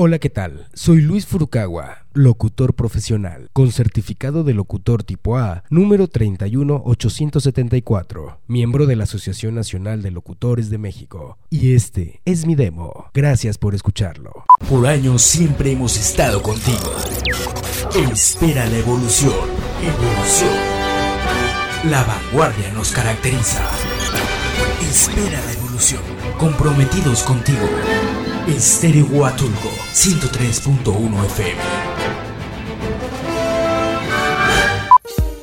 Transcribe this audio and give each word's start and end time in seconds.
Hola, 0.00 0.20
¿qué 0.20 0.30
tal? 0.30 0.68
Soy 0.74 1.00
Luis 1.00 1.26
Furukawa, 1.26 2.06
locutor 2.12 2.74
profesional, 2.74 3.50
con 3.52 3.72
certificado 3.72 4.44
de 4.44 4.54
locutor 4.54 5.02
tipo 5.02 5.38
A, 5.38 5.64
número 5.70 6.06
31874, 6.06 8.38
miembro 8.46 8.86
de 8.86 8.94
la 8.94 9.02
Asociación 9.02 9.56
Nacional 9.56 10.02
de 10.02 10.12
Locutores 10.12 10.70
de 10.70 10.78
México. 10.78 11.36
Y 11.50 11.74
este 11.74 12.20
es 12.24 12.46
mi 12.46 12.54
demo. 12.54 13.06
Gracias 13.12 13.58
por 13.58 13.74
escucharlo. 13.74 14.44
Por 14.68 14.86
años 14.86 15.22
siempre 15.22 15.72
hemos 15.72 15.96
estado 15.96 16.42
contigo. 16.42 16.94
Espera 18.12 18.66
la 18.66 18.78
evolución. 18.78 19.34
Evolución. 19.82 20.54
La 21.90 22.04
vanguardia 22.04 22.72
nos 22.72 22.92
caracteriza. 22.92 23.68
Espera 24.80 25.44
la 25.44 25.52
evolución. 25.54 26.02
Comprometidos 26.38 27.24
contigo. 27.24 27.66
Estéreo 28.48 29.04
Huatulco 29.10 29.68
103.1 29.92 31.26
FM. 31.26 31.60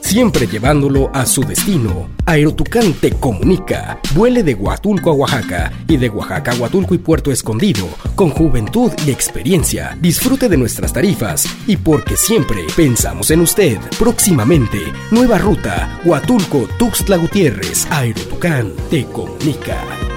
Siempre 0.00 0.46
llevándolo 0.46 1.10
a 1.12 1.26
su 1.26 1.42
destino. 1.42 2.08
Aerotucán 2.26 2.92
te 2.94 3.10
comunica. 3.10 3.98
Vuele 4.14 4.44
de 4.44 4.54
Huatulco 4.54 5.10
a 5.10 5.14
Oaxaca 5.14 5.72
y 5.88 5.96
de 5.96 6.10
Oaxaca 6.10 6.52
a 6.52 6.54
Huatulco 6.54 6.94
y 6.94 6.98
Puerto 6.98 7.32
Escondido 7.32 7.88
con 8.14 8.30
juventud 8.30 8.92
y 9.04 9.10
experiencia. 9.10 9.98
Disfrute 10.00 10.48
de 10.48 10.56
nuestras 10.56 10.92
tarifas 10.92 11.46
y 11.66 11.76
porque 11.78 12.16
siempre 12.16 12.64
pensamos 12.76 13.32
en 13.32 13.40
usted. 13.40 13.78
Próximamente, 13.98 14.78
nueva 15.10 15.38
ruta 15.38 16.00
Huatulco 16.04 16.68
Tuxtla 16.78 17.16
Gutiérrez. 17.16 17.88
Aerotucán 17.90 18.72
te 18.90 19.06
comunica. 19.06 20.11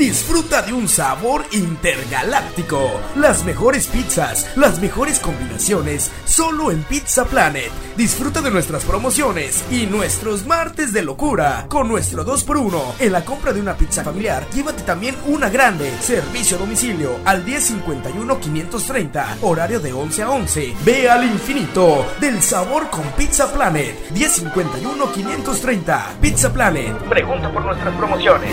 Disfruta 0.00 0.62
de 0.62 0.72
un 0.72 0.88
sabor 0.88 1.44
intergaláctico. 1.52 2.90
Las 3.16 3.44
mejores 3.44 3.86
pizzas, 3.86 4.50
las 4.56 4.80
mejores 4.80 5.20
combinaciones, 5.20 6.10
solo 6.24 6.70
en 6.70 6.82
Pizza 6.84 7.26
Planet. 7.26 7.70
Disfruta 7.98 8.40
de 8.40 8.50
nuestras 8.50 8.86
promociones 8.86 9.62
y 9.70 9.84
nuestros 9.84 10.46
martes 10.46 10.94
de 10.94 11.02
locura. 11.02 11.66
Con 11.68 11.86
nuestro 11.86 12.24
2x1, 12.24 12.94
en 12.98 13.12
la 13.12 13.26
compra 13.26 13.52
de 13.52 13.60
una 13.60 13.76
pizza 13.76 14.02
familiar, 14.02 14.46
llévate 14.54 14.84
también 14.84 15.16
una 15.26 15.50
grande. 15.50 15.92
Servicio 16.00 16.56
a 16.56 16.60
domicilio 16.60 17.18
al 17.26 17.44
1051-530, 17.44 19.36
horario 19.42 19.80
de 19.80 19.92
11 19.92 20.22
a 20.22 20.30
11. 20.30 20.76
Ve 20.82 21.10
al 21.10 21.24
infinito 21.24 22.06
del 22.18 22.40
sabor 22.40 22.88
con 22.88 23.04
Pizza 23.18 23.52
Planet. 23.52 23.94
1051-530. 24.14 26.20
Pizza 26.22 26.50
Planet. 26.50 26.96
Pregunta 27.00 27.52
por 27.52 27.66
nuestras 27.66 27.94
promociones. 27.96 28.50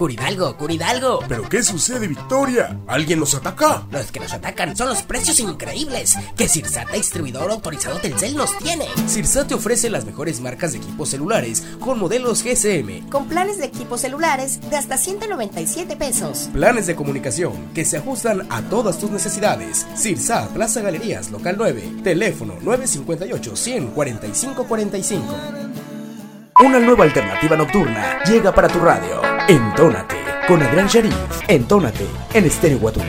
Curidalgo, 0.00 0.56
Curidalgo. 0.56 1.20
¿Pero 1.28 1.46
qué 1.46 1.62
sucede, 1.62 2.08
Victoria? 2.08 2.74
¿Alguien 2.86 3.20
nos 3.20 3.34
ataca? 3.34 3.86
Los 3.90 4.10
que 4.10 4.18
nos 4.18 4.32
atacan 4.32 4.74
son 4.74 4.88
los 4.88 5.02
precios 5.02 5.38
increíbles 5.40 6.16
que 6.38 6.48
Cirsata, 6.48 6.94
distribuidor 6.94 7.50
autorizado 7.50 7.98
Telcel, 7.98 8.34
nos 8.34 8.56
tiene. 8.56 8.86
Cirsat 9.06 9.52
ofrece 9.52 9.90
las 9.90 10.06
mejores 10.06 10.40
marcas 10.40 10.72
de 10.72 10.78
equipos 10.78 11.10
celulares 11.10 11.62
con 11.80 11.98
modelos 11.98 12.42
GSM. 12.42 13.10
Con 13.10 13.28
planes 13.28 13.58
de 13.58 13.66
equipos 13.66 14.00
celulares 14.00 14.70
de 14.70 14.78
hasta 14.78 14.96
197 14.96 15.94
pesos. 15.96 16.48
Planes 16.50 16.86
de 16.86 16.96
comunicación 16.96 17.52
que 17.74 17.84
se 17.84 17.98
ajustan 17.98 18.46
a 18.48 18.62
todas 18.62 18.96
tus 18.96 19.10
necesidades. 19.10 19.86
Cirsat, 19.94 20.48
Plaza 20.52 20.80
Galerías, 20.80 21.30
Local 21.30 21.56
9. 21.58 21.96
Teléfono 22.02 22.54
958 22.62 23.54
145 23.54 24.64
45. 24.64 25.24
Una 26.64 26.78
nueva 26.78 27.04
alternativa 27.04 27.54
nocturna 27.54 28.24
llega 28.24 28.50
para 28.54 28.68
tu 28.68 28.78
radio. 28.78 29.29
Entónate 29.50 30.14
con 30.46 30.62
Adrián 30.62 30.86
Sharif. 30.86 31.12
Entónate 31.48 32.06
en 32.34 32.44
Estéreo 32.44 32.78
Huatulco. 32.78 33.08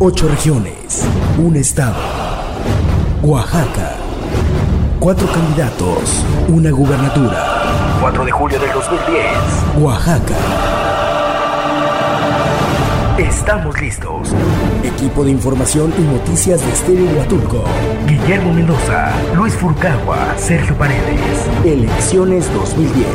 Ocho 0.00 0.26
regiones, 0.26 1.06
un 1.38 1.54
estado. 1.54 1.94
Oaxaca. 3.22 3.92
Cuatro 4.98 5.28
candidatos, 5.30 6.24
una 6.48 6.72
gubernatura. 6.72 7.98
4 8.00 8.24
de 8.24 8.32
julio 8.32 8.58
del 8.58 8.72
2010. 8.72 9.24
Oaxaca. 9.78 10.34
Estamos 13.20 13.78
listos. 13.78 14.34
Equipo 14.82 15.24
de 15.24 15.32
información 15.32 15.92
y 15.98 16.00
noticias 16.00 16.64
de 16.64 16.72
Estéreo 16.72 17.18
Huatulco. 17.18 17.64
Guillermo 18.06 18.54
Mendoza, 18.54 19.12
Luis 19.34 19.52
Furcagua, 19.52 20.34
Sergio 20.38 20.74
Paredes. 20.78 21.46
Elecciones 21.62 22.50
2010. 22.54 23.06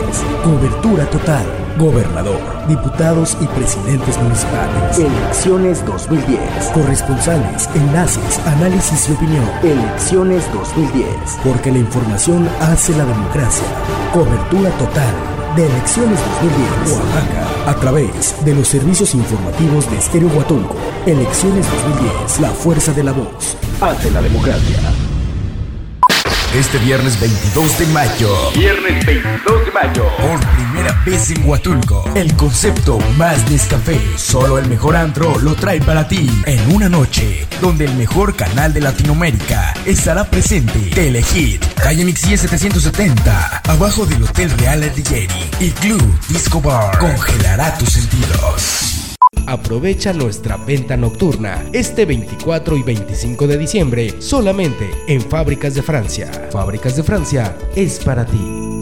Cobertura 0.44 1.10
total. 1.10 1.44
Gobernador, 1.80 2.40
diputados 2.68 3.36
y 3.42 3.48
presidentes 3.48 4.16
municipales. 4.20 5.00
Elecciones 5.00 5.84
2010. 5.88 6.40
Corresponsales, 6.76 7.68
enlaces, 7.74 8.40
análisis 8.46 9.10
y 9.10 9.14
opinión. 9.14 9.50
Elecciones 9.64 10.48
2010. 10.54 11.08
Porque 11.44 11.72
la 11.72 11.80
información 11.80 12.48
hace 12.62 12.96
la 12.96 13.06
democracia. 13.06 13.66
Cobertura 14.14 14.70
total 14.78 15.34
de 15.56 15.66
Elecciones 15.66 16.20
2010 16.42 17.00
Oaxaca 17.00 17.70
a 17.70 17.76
través 17.76 18.36
de 18.44 18.54
los 18.54 18.68
servicios 18.68 19.16
informativos 19.16 19.90
de 19.90 19.98
Estéreo 19.98 20.30
Huatulco. 20.30 20.76
Elecciones 21.06 21.66
2010, 21.72 22.40
la 22.42 22.50
fuerza 22.50 22.92
de 22.94 23.04
la 23.04 23.12
voz 23.12 23.58
hace 23.82 24.12
la 24.12 24.22
democracia. 24.22 24.78
Este 26.54 26.78
viernes 26.80 27.20
22 27.20 27.80
de 27.80 27.86
mayo. 27.88 28.30
Viernes 28.56 29.06
22 29.06 29.66
de 29.66 29.72
mayo. 29.72 30.04
Por 30.18 30.40
primera 30.56 30.95
vez 31.06 31.30
en 31.30 31.48
Huatulco. 31.48 32.04
El 32.16 32.36
concepto 32.36 32.98
más 33.18 33.50
Nescafé. 33.50 34.00
Solo 34.18 34.58
el 34.58 34.68
mejor 34.68 34.96
antro 34.96 35.38
lo 35.40 35.56
trae 35.56 35.80
para 35.80 36.08
ti. 36.08 36.30
En 36.46 36.76
una 36.76 36.90
noche 36.90 37.48
donde 37.62 37.86
el 37.86 37.94
mejor 37.96 38.36
canal 38.36 38.74
de 38.74 38.82
Latinoamérica 38.82 39.74
estará 39.86 40.26
presente. 40.26 40.80
Telehit, 40.94 41.64
calle 41.76 42.04
Mixie 42.04 42.38
770. 42.38 43.62
Abajo 43.66 44.06
del 44.06 44.24
Hotel 44.24 44.50
Real 44.58 44.84
Artilleri. 44.84 45.52
Y 45.60 45.70
Club 45.72 46.02
Disco 46.28 46.60
Bar. 46.60 46.98
Congelará 46.98 47.78
tus 47.78 47.90
sentidos. 47.90 49.16
Aprovecha 49.48 50.12
nuestra 50.12 50.58
venta 50.58 50.98
nocturna 50.98 51.64
este 51.72 52.06
24 52.06 52.78
y 52.78 52.82
25 52.82 53.46
de 53.46 53.58
diciembre 53.60 54.16
solamente 54.20 54.90
en 55.08 55.22
Fábricas 55.22 55.76
de 55.76 55.84
Francia. 55.84 56.32
Fábricas 56.52 56.96
de 56.96 57.04
Francia 57.04 57.56
es 57.76 58.00
para 58.00 58.26
ti. 58.26 58.75